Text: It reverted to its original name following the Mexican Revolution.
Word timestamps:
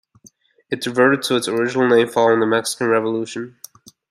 It 0.71 0.83
reverted 0.87 1.21
to 1.25 1.35
its 1.35 1.47
original 1.47 1.87
name 1.87 2.07
following 2.07 2.39
the 2.39 2.47
Mexican 2.47 2.87
Revolution. 2.87 3.57